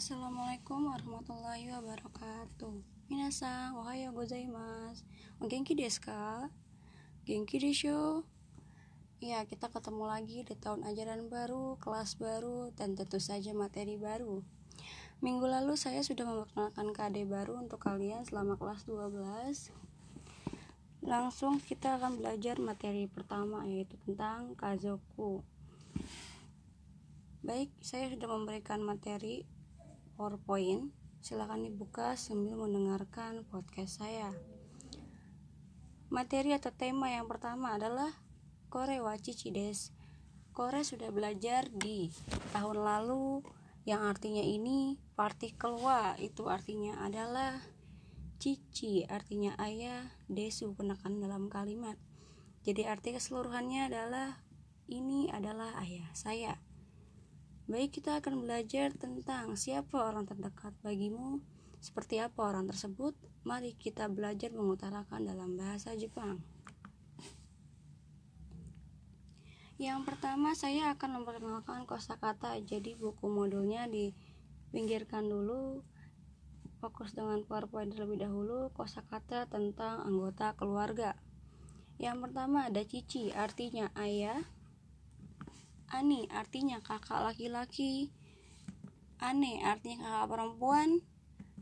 Assalamualaikum 0.00 0.88
warahmatullahi 0.88 1.76
wabarakatuh. 1.76 2.72
Minasan, 3.12 3.76
ohayo 3.76 4.16
gozaimasu. 4.16 5.04
Genki 5.44 5.76
desu 5.76 6.00
ka? 6.00 6.48
Genki 7.28 7.60
desho? 7.60 8.24
Ya, 9.20 9.44
kita 9.44 9.68
ketemu 9.68 10.08
lagi 10.08 10.40
di 10.40 10.56
tahun 10.56 10.88
ajaran 10.88 11.28
baru, 11.28 11.76
kelas 11.84 12.16
baru, 12.16 12.72
dan 12.80 12.96
tentu 12.96 13.20
saja 13.20 13.52
materi 13.52 14.00
baru. 14.00 14.40
Minggu 15.20 15.44
lalu 15.44 15.76
saya 15.76 16.00
sudah 16.00 16.24
memperkenalkan 16.24 16.96
KD 16.96 17.28
baru 17.28 17.60
untuk 17.60 17.84
kalian 17.84 18.24
selama 18.24 18.56
kelas 18.56 18.88
12. 18.88 19.68
Langsung 21.04 21.60
kita 21.60 22.00
akan 22.00 22.24
belajar 22.24 22.56
materi 22.56 23.04
pertama 23.04 23.68
yaitu 23.68 24.00
tentang 24.08 24.56
kazoku. 24.56 25.44
Baik, 27.44 27.68
saya 27.84 28.08
sudah 28.08 28.32
memberikan 28.32 28.80
materi 28.80 29.59
PowerPoint, 30.20 30.92
silakan 31.24 31.64
dibuka 31.64 32.12
sambil 32.12 32.52
mendengarkan 32.52 33.40
podcast 33.48 34.04
saya. 34.04 34.28
Materi 36.12 36.52
atau 36.52 36.68
tema 36.76 37.08
yang 37.08 37.24
pertama 37.24 37.72
adalah 37.72 38.12
Kore 38.68 39.00
wa. 39.00 39.16
Kore 40.52 40.80
sudah 40.84 41.08
belajar 41.08 41.72
di 41.72 42.12
tahun 42.52 42.84
lalu 42.84 43.40
yang 43.88 44.04
artinya 44.04 44.44
ini 44.44 45.00
partikel 45.16 45.80
wa 45.80 46.12
itu 46.20 46.52
artinya 46.52 47.00
adalah 47.00 47.56
cici 48.36 49.08
artinya 49.08 49.56
ayah 49.56 50.04
desu 50.28 50.76
penekan 50.76 51.16
dalam 51.16 51.48
kalimat 51.48 51.96
jadi 52.60 52.92
arti 52.92 53.16
keseluruhannya 53.16 53.88
adalah 53.88 54.44
ini 54.84 55.32
adalah 55.32 55.80
ayah 55.80 56.12
saya 56.12 56.60
Baik, 57.70 58.02
kita 58.02 58.18
akan 58.18 58.42
belajar 58.42 58.90
tentang 58.98 59.54
siapa 59.54 59.94
orang 60.02 60.26
terdekat 60.26 60.74
bagimu, 60.82 61.38
seperti 61.78 62.18
apa 62.18 62.42
orang 62.42 62.66
tersebut. 62.66 63.14
Mari 63.46 63.78
kita 63.78 64.10
belajar 64.10 64.50
mengutarakan 64.50 65.22
dalam 65.22 65.54
bahasa 65.54 65.94
Jepang. 65.94 66.42
Yang 69.78 70.02
pertama, 70.02 70.50
saya 70.58 70.90
akan 70.98 71.22
memperkenalkan 71.22 71.86
kosakata. 71.86 72.58
Jadi, 72.58 72.98
buku 72.98 73.30
modulnya 73.30 73.86
dipinggirkan 73.86 75.30
dulu. 75.30 75.86
Fokus 76.82 77.14
dengan 77.14 77.46
PowerPoint 77.46 77.94
terlebih 77.94 78.26
dahulu, 78.26 78.74
kosakata 78.74 79.46
tentang 79.46 80.02
anggota 80.02 80.58
keluarga. 80.58 81.14
Yang 82.02 82.18
pertama 82.18 82.66
ada 82.66 82.82
cici, 82.82 83.30
artinya 83.30 83.94
ayah, 83.94 84.42
Ani 85.90 86.30
artinya 86.30 86.78
kakak 86.78 87.18
laki-laki. 87.26 88.14
Ane 89.18 89.58
artinya 89.66 90.06
kakak 90.06 90.28
perempuan. 90.30 90.90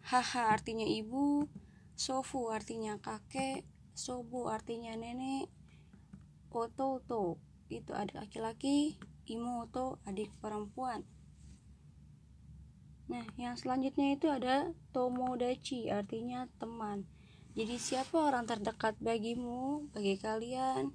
Haha 0.05 0.53
artinya 0.53 0.85
ibu. 0.85 1.49
Sofu 1.97 2.53
artinya 2.53 3.01
kakek. 3.01 3.65
Sobu 3.97 4.53
artinya 4.53 4.93
nenek. 4.95 5.49
Oto 6.53 7.01
to 7.09 7.41
itu 7.73 7.97
adik 7.97 8.21
laki-laki. 8.21 9.01
Imoto 9.29 10.01
adik 10.05 10.33
perempuan. 10.41 11.05
Nah, 13.09 13.25
yang 13.41 13.57
selanjutnya 13.57 14.13
itu 14.13 14.29
ada 14.29 14.69
tomodachi 14.93 15.89
artinya 15.89 16.45
teman. 16.61 17.09
Jadi 17.57 17.81
siapa 17.81 18.21
orang 18.21 18.45
terdekat 18.45 19.01
bagimu, 19.01 19.89
bagi 19.97 20.21
kalian? 20.21 20.93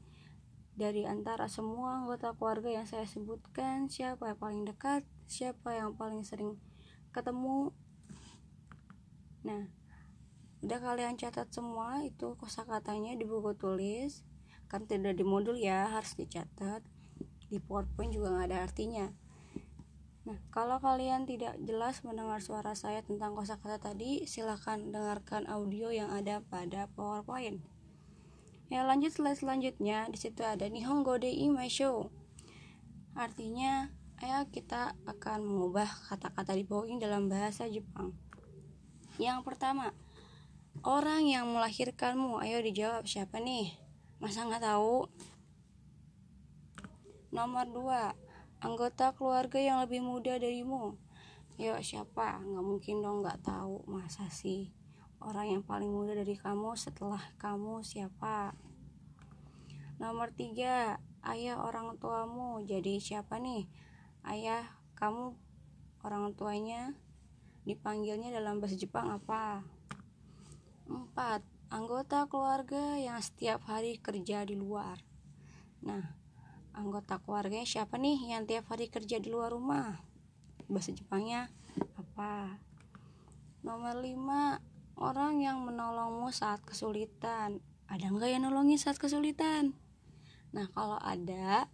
Dari 0.74 1.06
antara 1.06 1.46
semua 1.46 2.02
anggota 2.02 2.34
keluarga 2.34 2.82
yang 2.82 2.88
saya 2.90 3.06
sebutkan 3.06 3.94
siapa 3.94 4.34
yang 4.34 4.40
paling 4.42 4.64
dekat 4.66 5.06
siapa 5.30 5.74
yang 5.74 5.94
paling 5.98 6.22
sering 6.26 6.58
ketemu. 7.14 7.74
Nah 9.46 9.70
udah 10.64 10.80
kalian 10.80 11.20
catat 11.20 11.52
semua 11.52 12.02
itu 12.06 12.38
kosakatanya 12.38 13.18
di 13.18 13.26
buku 13.26 13.54
tulis. 13.58 14.26
Kan 14.70 14.90
tidak 14.90 15.18
di 15.18 15.26
modul 15.26 15.58
ya 15.58 15.90
harus 15.90 16.18
dicatat. 16.18 16.82
Di 17.50 17.62
powerpoint 17.62 18.10
juga 18.14 18.34
nggak 18.34 18.48
ada 18.50 18.60
artinya. 18.66 19.06
Nah 20.24 20.40
kalau 20.50 20.80
kalian 20.82 21.30
tidak 21.30 21.60
jelas 21.62 22.02
mendengar 22.02 22.42
suara 22.42 22.74
saya 22.74 23.06
tentang 23.06 23.38
kosakata 23.38 23.94
tadi 23.94 24.26
silahkan 24.26 24.80
dengarkan 24.90 25.46
audio 25.46 25.94
yang 25.94 26.10
ada 26.10 26.42
pada 26.48 26.90
powerpoint 26.96 27.73
Ya 28.72 28.88
lanjut 28.88 29.12
slide 29.12 29.36
selanjutnya 29.36 30.08
di 30.08 30.16
situ 30.16 30.40
ada 30.44 30.64
Nihongo 30.72 31.20
de 31.20 31.32
Show. 31.68 32.08
Artinya, 33.14 33.92
ayo 34.24 34.48
kita 34.50 34.96
akan 35.04 35.44
mengubah 35.44 35.86
kata-kata 36.08 36.56
di 36.56 36.64
bawah 36.64 36.88
ini 36.88 36.98
dalam 36.98 37.28
bahasa 37.28 37.68
Jepang. 37.68 38.16
Yang 39.22 39.46
pertama, 39.46 39.94
orang 40.82 41.28
yang 41.30 41.46
melahirkanmu. 41.54 42.42
Ayo 42.42 42.64
dijawab 42.66 43.06
siapa 43.06 43.38
nih? 43.38 43.78
Masa 44.18 44.48
nggak 44.50 44.66
tahu? 44.66 45.06
Nomor 47.30 47.70
dua, 47.70 48.18
anggota 48.64 49.14
keluarga 49.14 49.62
yang 49.62 49.78
lebih 49.86 50.02
muda 50.02 50.42
darimu. 50.42 50.98
Ayo 51.62 51.78
siapa? 51.86 52.42
Nggak 52.42 52.66
mungkin 52.66 53.06
dong 53.06 53.22
nggak 53.22 53.46
tahu. 53.46 53.86
Masa 53.86 54.26
sih? 54.34 54.74
Orang 55.24 55.56
yang 55.56 55.64
paling 55.64 55.88
muda 55.88 56.12
dari 56.12 56.36
kamu 56.36 56.76
setelah 56.76 57.22
kamu 57.40 57.80
siapa? 57.84 58.52
Nomor 60.00 60.36
tiga 60.36 61.00
ayah 61.24 61.64
orang 61.64 61.96
tuamu. 61.96 62.60
Jadi 62.68 63.00
siapa 63.00 63.40
nih? 63.40 63.68
Ayah 64.28 64.68
kamu 65.00 65.36
orang 66.04 66.36
tuanya 66.36 66.92
dipanggilnya 67.64 68.36
dalam 68.36 68.60
bahasa 68.60 68.76
Jepang 68.76 69.12
apa? 69.16 69.64
Empat 70.92 71.44
anggota 71.72 72.28
keluarga 72.28 73.00
yang 73.00 73.18
setiap 73.24 73.64
hari 73.66 73.96
kerja 73.98 74.44
di 74.44 74.60
luar. 74.60 75.00
Nah 75.80 76.04
anggota 76.76 77.22
keluarganya 77.24 77.64
siapa 77.64 77.96
nih 77.96 78.36
yang 78.36 78.44
tiap 78.44 78.68
hari 78.68 78.92
kerja 78.92 79.24
di 79.24 79.32
luar 79.32 79.56
rumah? 79.56 80.04
Bahasa 80.68 80.92
Jepangnya 80.92 81.48
apa? 81.96 82.60
Nomor 83.64 84.04
lima 84.04 84.60
orang 84.98 85.42
yang 85.42 85.62
menolongmu 85.66 86.30
saat 86.30 86.62
kesulitan. 86.66 87.62
Ada 87.90 88.10
nggak 88.10 88.30
yang 88.30 88.44
nolongin 88.50 88.80
saat 88.80 88.98
kesulitan? 88.98 89.78
Nah 90.54 90.70
kalau 90.74 90.98
ada 91.02 91.70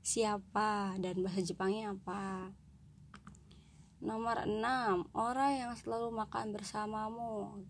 siapa? 0.00 0.96
Dan 0.98 1.22
bahasa 1.22 1.42
Jepangnya 1.42 1.94
apa? 1.94 2.54
Nomor 4.00 4.48
6 4.48 5.12
orang 5.12 5.52
yang 5.60 5.72
selalu 5.76 6.08
makan 6.14 6.56
bersamamu. 6.56 7.60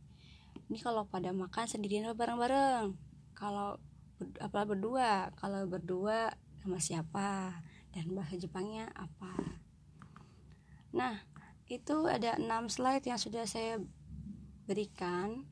Ini 0.71 0.79
kalau 0.79 1.03
pada 1.11 1.35
makan 1.35 1.67
sendirian 1.67 2.07
atau 2.07 2.15
bareng-bareng? 2.15 2.95
Kalau 3.35 3.83
apa 4.39 4.61
berdua? 4.63 5.35
Kalau 5.35 5.67
berdua 5.67 6.31
sama 6.63 6.79
siapa? 6.79 7.59
Dan 7.91 8.15
bahasa 8.15 8.39
Jepangnya 8.39 8.87
apa? 8.95 9.59
Nah 10.95 11.27
itu 11.67 12.07
ada 12.07 12.39
6 12.39 12.47
slide 12.71 13.03
yang 13.07 13.19
sudah 13.19 13.43
saya 13.47 13.83
berikan 14.71 15.43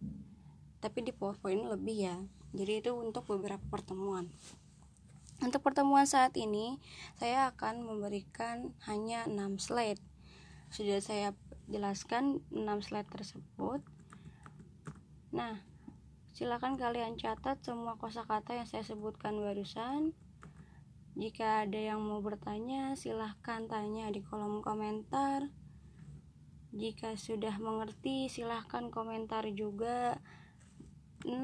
tapi 0.78 1.02
di 1.02 1.10
powerpoint 1.10 1.66
lebih 1.66 1.98
ya. 2.06 2.16
Jadi 2.54 2.86
itu 2.86 2.94
untuk 2.94 3.26
beberapa 3.26 3.60
pertemuan. 3.66 4.30
Untuk 5.42 5.58
pertemuan 5.62 6.06
saat 6.06 6.38
ini 6.38 6.78
saya 7.18 7.50
akan 7.50 7.82
memberikan 7.82 8.70
hanya 8.86 9.26
6 9.26 9.58
slide. 9.58 9.98
Sudah 10.70 11.02
saya 11.02 11.34
jelaskan 11.66 12.46
6 12.54 12.62
slide 12.86 13.10
tersebut. 13.10 13.82
Nah 15.34 15.66
silakan 16.30 16.78
kalian 16.78 17.18
catat 17.18 17.58
semua 17.66 17.98
kosakata 17.98 18.54
yang 18.54 18.70
saya 18.70 18.86
sebutkan 18.86 19.34
barusan. 19.42 20.14
Jika 21.18 21.66
ada 21.66 21.74
yang 21.74 21.98
mau 21.98 22.22
bertanya 22.22 22.94
silahkan 22.94 23.66
tanya 23.66 24.06
di 24.14 24.22
kolom 24.22 24.62
komentar 24.62 25.50
jika 26.78 27.18
sudah 27.18 27.58
mengerti, 27.58 28.30
silahkan 28.30 28.86
komentar 28.94 29.42
juga. 29.50 30.22
6 31.26 31.34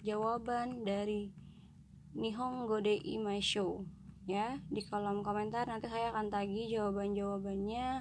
jawaban 0.00 0.88
dari 0.88 1.28
Nihongo 2.16 2.80
de 2.80 2.96
Imai 2.96 3.44
Show 3.44 3.84
ya. 4.24 4.56
Di 4.72 4.80
kolom 4.88 5.20
komentar 5.20 5.68
nanti 5.68 5.92
saya 5.92 6.08
akan 6.16 6.32
tagih 6.32 6.72
jawaban-jawabannya. 6.72 8.00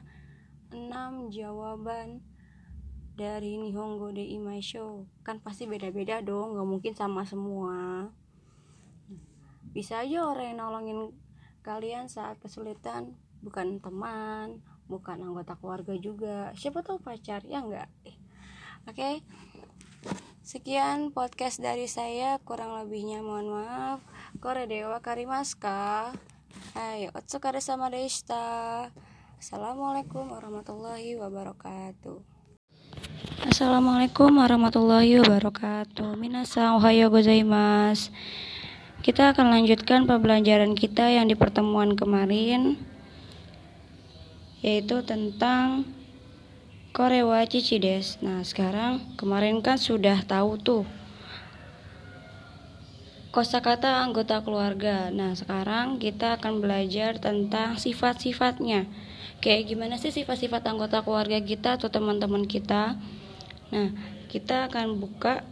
6 0.71 1.35
jawaban 1.35 2.23
dari 3.19 3.59
Nihongo 3.59 4.15
de 4.15 4.24
Imai 4.24 4.63
Show. 4.63 5.12
Kan 5.27 5.44
pasti 5.44 5.67
beda-beda 5.67 6.24
dong 6.24 6.56
nggak 6.56 6.69
mungkin 6.71 6.94
sama 6.95 7.27
semua. 7.27 8.07
Bisa 9.75 10.07
aja 10.07 10.24
orang 10.24 10.56
yang 10.56 10.59
nolongin 10.63 11.00
kalian 11.67 12.07
saat 12.07 12.39
kesulitan 12.39 13.19
bukan 13.44 13.83
teman 13.83 14.63
bukan 14.91 15.23
anggota 15.23 15.55
keluarga 15.55 15.95
juga 15.95 16.51
siapa 16.59 16.83
tahu 16.83 16.99
pacar 16.99 17.47
ya 17.47 17.63
enggak 17.63 17.88
oke 18.03 18.91
okay? 18.91 19.23
sekian 20.43 21.15
podcast 21.15 21.63
dari 21.63 21.88
saya 21.88 22.35
kurang 22.43 22.75
lebihnya 22.75 23.23
mohon 23.23 23.47
maaf 23.47 24.03
kore 24.43 24.67
dewa 24.67 24.99
karimaska 24.99 26.11
ayo 26.75 27.15
otsukare 27.15 27.63
sama 27.63 27.88
deshita 27.88 28.91
Assalamualaikum 29.41 30.38
warahmatullahi 30.38 31.17
wabarakatuh. 31.17 32.21
Assalamualaikum 33.41 34.38
warahmatullahi 34.38 35.17
wabarakatuh. 35.17 36.13
Minasang 36.13 36.77
ohayo 36.77 37.09
gozaimasu. 37.09 38.13
Kita 39.01 39.33
akan 39.33 39.49
lanjutkan 39.49 40.05
pembelajaran 40.05 40.77
kita 40.77 41.09
yang 41.09 41.25
di 41.25 41.33
pertemuan 41.33 41.97
kemarin 41.97 42.77
yaitu 44.62 45.02
tentang 45.02 45.86
Korewa 46.94 47.42
Cicides. 47.46 48.22
Nah, 48.22 48.46
sekarang 48.46 49.02
kemarin 49.18 49.60
kan 49.60 49.81
sudah 49.81 50.22
tahu 50.25 50.58
tuh 50.62 50.86
kosakata 53.31 54.04
anggota 54.04 54.44
keluarga. 54.44 55.08
Nah, 55.08 55.31
sekarang 55.34 55.98
kita 55.98 56.38
akan 56.38 56.60
belajar 56.60 57.16
tentang 57.18 57.80
sifat-sifatnya. 57.80 58.86
Kayak 59.40 59.74
gimana 59.74 59.96
sih 59.98 60.12
sifat-sifat 60.12 60.68
anggota 60.68 61.02
keluarga 61.02 61.40
kita 61.40 61.80
atau 61.80 61.88
teman-teman 61.88 62.44
kita? 62.46 63.00
Nah, 63.72 63.90
kita 64.28 64.68
akan 64.68 65.00
buka 65.00 65.48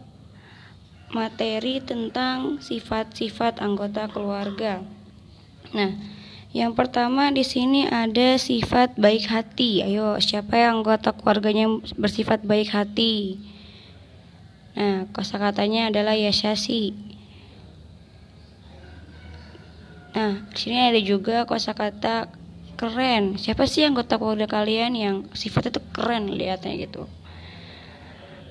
materi 1.10 1.82
tentang 1.82 2.62
sifat-sifat 2.62 3.64
anggota 3.64 4.06
keluarga. 4.12 4.84
Nah, 5.72 6.19
yang 6.50 6.74
pertama 6.74 7.30
di 7.30 7.46
sini 7.46 7.86
ada 7.86 8.34
sifat 8.34 8.98
baik 8.98 9.30
hati. 9.30 9.86
Ayo, 9.86 10.18
siapa 10.18 10.58
yang 10.58 10.82
anggota 10.82 11.14
keluarganya 11.14 11.70
bersifat 11.94 12.42
baik 12.42 12.74
hati? 12.74 13.38
Nah, 14.74 15.06
kosakatanya 15.14 15.94
adalah 15.94 16.18
yashasi. 16.18 16.90
Nah, 20.10 20.42
di 20.50 20.58
sini 20.58 20.90
ada 20.90 20.98
juga 20.98 21.46
kosakata 21.46 22.34
keren. 22.74 23.38
Siapa 23.38 23.70
sih 23.70 23.86
anggota 23.86 24.18
keluarga 24.18 24.50
kalian 24.50 24.98
yang 24.98 25.16
sifatnya 25.30 25.78
tuh 25.78 25.86
keren 25.94 26.34
lihatnya 26.34 26.74
gitu? 26.82 27.06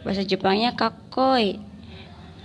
Bahasa 0.08 0.24
Jepangnya 0.24 0.72
kakoi. 0.72 1.60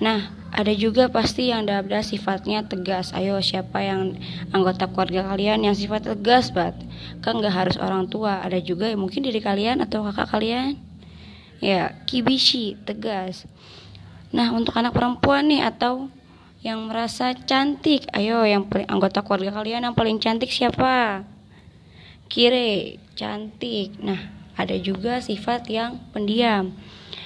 Nah, 0.03 0.35
ada 0.55 0.71
juga 0.71 1.11
pasti 1.11 1.51
yang 1.51 1.67
ada 1.67 1.99
sifatnya 2.07 2.63
tegas. 2.63 3.11
Ayo, 3.11 3.43
siapa 3.43 3.83
yang 3.83 4.15
anggota 4.55 4.87
keluarga 4.87 5.27
kalian 5.27 5.67
yang 5.67 5.75
sifat 5.75 6.07
tegas 6.07 6.55
banget? 6.55 6.79
Kan 7.19 7.43
nggak 7.43 7.51
harus 7.51 7.77
orang 7.83 8.07
tua. 8.07 8.39
Ada 8.39 8.63
juga 8.63 8.87
yang 8.87 9.03
mungkin 9.03 9.27
diri 9.27 9.43
kalian 9.43 9.83
atau 9.83 10.07
kakak 10.07 10.31
kalian. 10.31 10.79
Ya, 11.59 11.99
kibishi, 12.07 12.79
tegas. 12.87 13.51
Nah, 14.31 14.55
untuk 14.55 14.79
anak 14.79 14.95
perempuan 14.95 15.51
nih 15.51 15.67
atau 15.67 16.07
yang 16.63 16.87
merasa 16.87 17.35
cantik. 17.35 18.07
Ayo, 18.15 18.47
yang 18.47 18.71
paling 18.71 18.87
anggota 18.87 19.27
keluarga 19.27 19.59
kalian 19.59 19.91
yang 19.91 19.95
paling 19.99 20.23
cantik 20.23 20.55
siapa? 20.55 21.27
Kire, 22.31 23.03
cantik. 23.19 23.99
Nah, 23.99 24.31
ada 24.55 24.79
juga 24.79 25.19
sifat 25.19 25.67
yang 25.67 25.99
pendiam. 26.15 26.71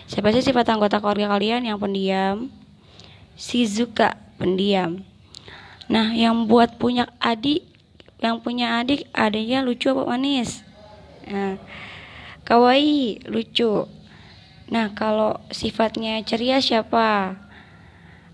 Siapa 0.08 0.32
sih 0.32 0.40
sifat 0.40 0.72
anggota 0.72 0.96
keluarga 0.96 1.28
kalian 1.36 1.68
yang 1.68 1.76
pendiam? 1.76 2.57
Shizuka, 3.38 4.18
pendiam. 4.34 5.06
Nah, 5.86 6.10
yang 6.10 6.50
buat 6.50 6.74
punya 6.76 7.06
adik, 7.22 7.62
yang 8.18 8.42
punya 8.42 8.82
adik 8.82 9.06
adanya 9.14 9.62
lucu 9.62 9.94
apa 9.94 10.04
manis? 10.04 10.66
Nah, 11.30 11.56
kawaii, 12.42 13.22
lucu. 13.30 13.86
Nah, 14.68 14.90
kalau 14.92 15.38
sifatnya 15.54 16.18
ceria 16.26 16.58
siapa? 16.58 17.38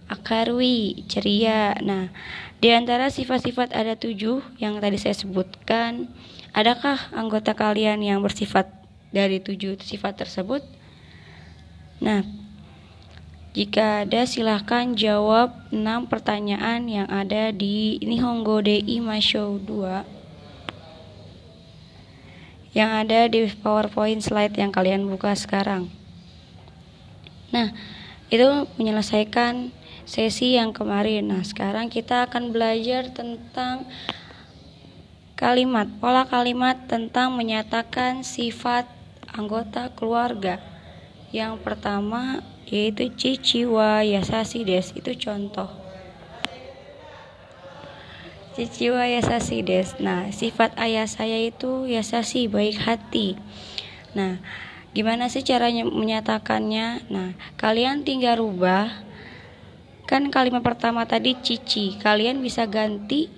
akarwi, 0.08 1.04
ceria. 1.08 1.76
Nah, 1.80 2.12
di 2.60 2.72
antara 2.72 3.08
sifat-sifat 3.08 3.72
ada 3.72 3.96
tujuh 3.96 4.40
yang 4.60 4.80
tadi 4.80 5.00
saya 5.00 5.16
sebutkan, 5.16 6.08
adakah 6.52 6.96
anggota 7.12 7.56
kalian 7.56 8.04
yang 8.04 8.20
bersifat 8.20 8.68
dari 9.10 9.40
tujuh 9.40 9.80
sifat 9.80 10.24
tersebut? 10.24 10.62
Nah, 12.04 12.24
jika 13.54 14.02
ada 14.02 14.26
silahkan 14.26 14.98
jawab 14.98 15.54
enam 15.70 16.10
pertanyaan 16.10 16.90
yang 16.90 17.06
ada 17.06 17.54
di 17.54 18.02
Nihongo 18.02 18.58
Dei 18.58 18.98
Masho 18.98 19.62
2 19.62 20.02
yang 22.74 22.90
ada 22.90 23.30
di 23.30 23.46
PowerPoint 23.46 24.18
slide 24.18 24.58
yang 24.58 24.74
kalian 24.74 25.06
buka 25.06 25.30
sekarang. 25.38 25.86
Nah, 27.54 27.70
itu 28.26 28.66
menyelesaikan 28.74 29.70
sesi 30.02 30.58
yang 30.58 30.74
kemarin. 30.74 31.30
Nah, 31.30 31.46
sekarang 31.46 31.86
kita 31.86 32.26
akan 32.26 32.50
belajar 32.50 33.14
tentang 33.14 33.86
kalimat, 35.38 35.86
pola 36.02 36.26
kalimat 36.26 36.90
tentang 36.90 37.38
menyatakan 37.38 38.26
sifat 38.26 38.90
anggota 39.30 39.94
keluarga. 39.94 40.58
Yang 41.30 41.62
pertama 41.62 42.42
yaitu 42.68 43.12
ciciwa 43.12 44.04
yasasi 44.04 44.64
des, 44.64 44.92
itu 44.96 45.12
contoh. 45.16 45.68
Ciciwa 48.54 49.08
yasasi 49.10 49.66
des. 49.66 49.98
Nah, 49.98 50.30
sifat 50.30 50.78
ayah 50.78 51.08
saya 51.08 51.40
itu 51.42 51.90
yasasi, 51.90 52.46
baik 52.46 52.78
hati. 52.78 53.34
Nah, 54.14 54.38
gimana 54.94 55.26
sih 55.26 55.42
caranya 55.42 55.82
menyatakannya? 55.82 57.10
Nah, 57.10 57.34
kalian 57.58 58.06
tinggal 58.06 58.38
rubah 58.38 59.04
Kan 60.04 60.28
kalimat 60.28 60.60
pertama 60.60 61.08
tadi 61.08 61.32
cici, 61.40 61.96
kalian 61.96 62.44
bisa 62.44 62.68
ganti 62.68 63.32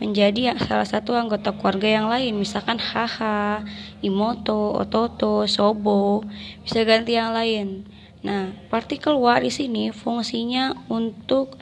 menjadi 0.00 0.56
salah 0.64 0.88
satu 0.88 1.12
anggota 1.12 1.52
keluarga 1.52 1.92
yang 1.92 2.08
lain, 2.08 2.40
misalkan 2.40 2.80
haha, 2.80 3.60
imoto, 4.00 4.72
ototo, 4.80 5.44
sobo, 5.44 6.24
bisa 6.64 6.88
ganti 6.88 7.20
yang 7.20 7.36
lain. 7.36 7.84
Nah, 8.24 8.54
partikel 8.72 9.18
wa 9.20 9.36
di 9.36 9.52
sini 9.52 9.92
fungsinya 9.92 10.72
untuk 10.88 11.58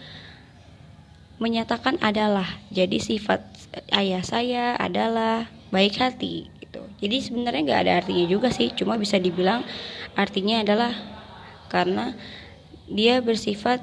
menyatakan 1.43 1.99
adalah. 1.99 2.47
Jadi 2.71 3.03
sifat 3.03 3.43
ayah 3.91 4.23
saya 4.23 4.79
adalah 4.79 5.51
baik 5.75 5.99
hati 5.99 6.47
gitu. 6.63 6.83
Jadi 7.03 7.17
sebenarnya 7.21 7.61
nggak 7.67 7.83
ada 7.87 7.93
artinya 8.05 8.25
juga 8.31 8.49
sih, 8.55 8.71
cuma 8.71 8.95
bisa 8.95 9.19
dibilang 9.19 9.67
artinya 10.15 10.63
adalah 10.63 10.95
karena 11.67 12.15
dia 12.87 13.19
bersifat 13.19 13.83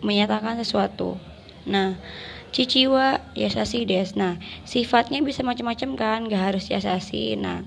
menyatakan 0.00 0.56
sesuatu. 0.56 1.18
Nah, 1.68 1.98
ciciwa 2.50 3.20
yasasi 3.36 3.84
des. 3.84 4.16
Nah, 4.16 4.40
sifatnya 4.64 5.20
bisa 5.20 5.44
macam-macam 5.44 5.90
kan, 5.94 6.18
gak 6.26 6.42
harus 6.52 6.72
yasasi. 6.72 7.36
Nah, 7.36 7.64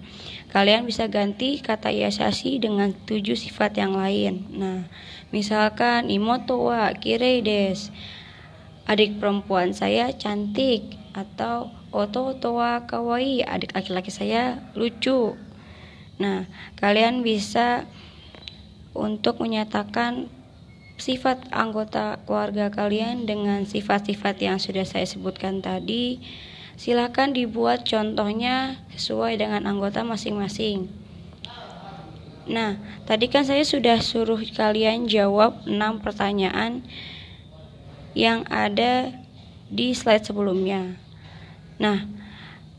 kalian 0.50 0.84
bisa 0.84 1.08
ganti 1.08 1.62
kata 1.62 1.94
yasasi 1.94 2.58
dengan 2.60 2.92
tujuh 3.06 3.38
sifat 3.38 3.78
yang 3.78 3.94
lain. 3.96 4.50
Nah, 4.52 4.90
misalkan 5.30 6.10
imoto 6.10 6.74
wa 6.74 6.92
kirei 6.98 7.46
des. 7.46 7.94
Adik 8.90 9.22
perempuan 9.22 9.72
saya 9.72 10.12
cantik 10.12 10.98
atau 11.14 11.70
oto 11.94 12.34
wa 12.52 12.84
kawaii. 12.84 13.46
Adik 13.46 13.78
laki-laki 13.78 14.10
saya 14.10 14.60
lucu. 14.74 15.38
Nah, 16.18 16.50
kalian 16.82 17.24
bisa 17.24 17.86
untuk 18.92 19.40
menyatakan 19.40 20.28
sifat 21.02 21.50
anggota 21.50 22.22
keluarga 22.30 22.70
kalian 22.70 23.26
dengan 23.26 23.66
sifat-sifat 23.66 24.38
yang 24.38 24.62
sudah 24.62 24.86
saya 24.86 25.10
sebutkan 25.10 25.66
tadi, 25.66 26.22
silakan 26.78 27.34
dibuat 27.34 27.90
contohnya 27.90 28.78
sesuai 28.94 29.42
dengan 29.42 29.66
anggota 29.66 30.06
masing-masing. 30.06 30.94
Nah, 32.46 32.78
tadi 33.10 33.34
kan 33.34 33.42
saya 33.42 33.66
sudah 33.66 33.98
suruh 33.98 34.38
kalian 34.54 35.10
jawab 35.10 35.66
6 35.66 36.06
pertanyaan 36.06 36.86
yang 38.14 38.46
ada 38.52 39.10
di 39.72 39.98
slide 39.98 40.22
sebelumnya. 40.22 41.00
Nah, 41.82 42.06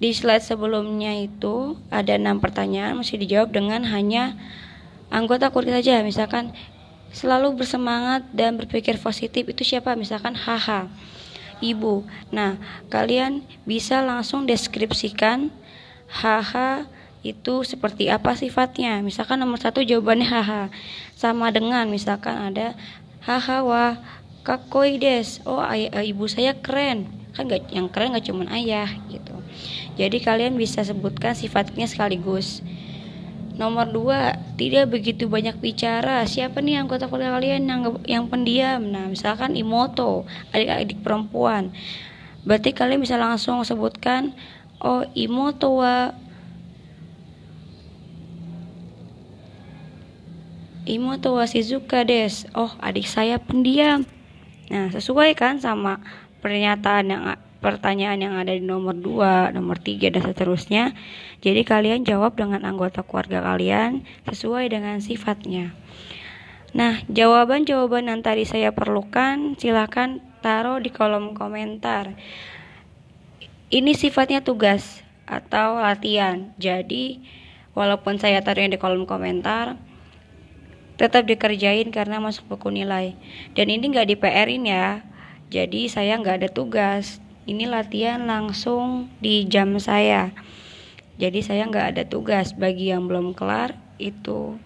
di 0.03 0.11
slide 0.11 0.43
sebelumnya 0.43 1.15
itu 1.15 1.79
ada 1.91 2.19
enam 2.19 2.43
pertanyaan 2.43 2.99
mesti 2.99 3.19
dijawab 3.19 3.55
dengan 3.55 3.87
hanya 3.87 4.35
anggota 5.15 5.55
keluarga 5.55 5.79
saja. 5.79 6.03
Misalkan 6.03 6.51
selalu 7.13 7.63
bersemangat 7.63 8.25
dan 8.33 8.57
berpikir 8.57 8.97
positif 8.99 9.47
itu 9.49 9.63
siapa? 9.63 9.93
Misalkan 9.95 10.35
haha 10.35 10.89
ibu. 11.63 12.03
Nah 12.35 12.59
kalian 12.91 13.47
bisa 13.69 14.03
langsung 14.03 14.45
deskripsikan 14.49 15.53
haha 16.11 16.89
itu 17.23 17.63
seperti 17.63 18.11
apa 18.11 18.35
sifatnya. 18.35 18.99
Misalkan 19.01 19.39
nomor 19.39 19.63
satu 19.63 19.81
jawabannya 19.85 20.27
haha. 20.27 20.63
Sama 21.15 21.55
dengan 21.55 21.87
misalkan 21.87 22.35
ada 22.51 22.75
haha 23.23 23.63
wah 23.63 23.95
kakoi 24.43 24.99
des. 24.99 25.39
Oh 25.47 25.63
ay 25.63 25.87
ibu 26.11 26.27
saya 26.27 26.59
keren. 26.59 27.07
Kan 27.33 27.49
gak, 27.49 27.73
yang 27.73 27.89
keren 27.89 28.13
gak 28.13 28.29
cuma 28.29 28.45
ayah 28.53 28.91
gitu. 29.09 29.33
Jadi 29.97 30.21
kalian 30.21 30.59
bisa 30.59 30.85
sebutkan 30.85 31.33
sifatnya 31.33 31.89
sekaligus 31.89 32.61
Nomor 33.53 33.93
dua, 33.93 34.37
tidak 34.57 34.93
begitu 34.93 35.29
banyak 35.29 35.61
bicara. 35.61 36.25
Siapa 36.25 36.65
nih 36.65 36.81
anggota 36.81 37.07
keluarga 37.07 37.37
kalian 37.37 37.69
yang 37.69 37.83
yang 38.09 38.25
pendiam? 38.27 38.81
Nah, 38.89 39.13
misalkan 39.13 39.53
Imoto, 39.55 40.25
adik-adik 40.57 41.05
perempuan. 41.05 41.71
Berarti 42.43 42.75
kalian 42.75 43.05
bisa 43.05 43.21
langsung 43.21 43.63
sebutkan, 43.63 44.35
oh 44.83 45.07
imoto 45.15 45.79
wa 45.79 46.11
imoto 50.83 51.39
wa 51.39 51.47
shizuka 51.47 52.03
des 52.03 52.51
oh 52.59 52.75
adik 52.83 53.07
saya 53.07 53.39
pendiam 53.39 54.03
nah 54.67 54.91
sesuai 54.91 55.39
kan 55.39 55.63
sama 55.63 56.03
pernyataan 56.43 57.07
yang 57.07 57.23
pertanyaan 57.63 58.19
yang 58.19 58.35
ada 58.35 58.51
di 58.51 58.61
nomor 58.61 58.99
2, 58.99 59.55
nomor 59.55 59.79
3 59.79 60.11
dan 60.11 60.23
seterusnya. 60.27 60.85
Jadi 61.41 61.63
kalian 61.63 62.03
jawab 62.03 62.35
dengan 62.35 62.67
anggota 62.67 63.07
keluarga 63.07 63.41
kalian 63.41 64.03
sesuai 64.27 64.69
dengan 64.75 64.99
sifatnya. 64.99 65.71
Nah, 66.75 67.01
jawaban-jawaban 67.07 68.11
yang 68.11 68.21
tadi 68.21 68.43
saya 68.43 68.75
perlukan 68.75 69.55
silahkan 69.57 70.19
taruh 70.43 70.83
di 70.83 70.91
kolom 70.91 71.39
komentar. 71.39 72.19
Ini 73.73 73.93
sifatnya 73.95 74.43
tugas 74.43 75.01
atau 75.25 75.79
latihan. 75.81 76.53
Jadi, 76.59 77.23
walaupun 77.79 78.19
saya 78.19 78.43
taruhnya 78.43 78.77
di 78.77 78.81
kolom 78.83 79.07
komentar, 79.07 79.79
tetap 81.01 81.25
dikerjain 81.25 81.89
karena 81.89 82.21
masuk 82.21 82.45
buku 82.53 82.69
nilai. 82.69 83.17
Dan 83.57 83.73
ini 83.73 83.93
nggak 83.93 84.09
di 84.13 84.17
PR-in 84.19 84.65
ya. 84.69 85.05
Jadi 85.53 85.89
saya 85.93 86.17
nggak 86.17 86.37
ada 86.45 86.49
tugas 86.49 87.21
ini 87.45 87.67
latihan 87.67 88.23
langsung 88.23 89.11
di 89.19 89.45
jam 89.51 89.75
saya. 89.83 90.31
Jadi 91.19 91.43
saya 91.43 91.67
nggak 91.67 91.87
ada 91.97 92.03
tugas. 92.07 92.55
Bagi 92.55 92.95
yang 92.95 93.11
belum 93.11 93.35
kelar 93.35 93.75
itu 93.99 94.59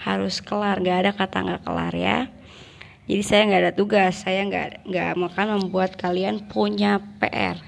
harus 0.00 0.44
kelar. 0.44 0.80
Nggak 0.80 0.98
ada 1.04 1.10
kata 1.16 1.38
nggak 1.44 1.62
kelar 1.64 1.94
ya. 1.96 2.18
Jadi 3.08 3.22
saya 3.24 3.42
nggak 3.48 3.62
ada 3.64 3.72
tugas. 3.72 4.24
Saya 4.24 4.44
nggak 4.44 4.84
nggak 4.84 5.12
makan 5.16 5.46
membuat 5.56 5.96
kalian 5.96 6.44
punya 6.52 7.00
PR 7.16 7.60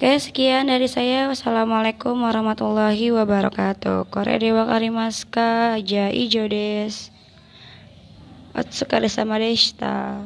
Oke 0.00 0.16
sekian 0.16 0.72
dari 0.72 0.88
saya. 0.88 1.28
Wassalamualaikum 1.28 2.16
warahmatullahi 2.24 3.12
wabarakatuh. 3.12 4.08
Korea 4.08 4.40
Dewa 4.40 4.64
Karimaska 4.64 5.76
Aja 5.76 6.08
Ijo 6.08 6.48
des 6.48 7.12
Otsukare 8.56 9.12
sama 9.12 9.36
deshita 9.36 10.24